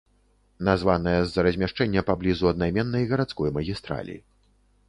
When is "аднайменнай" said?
2.53-3.07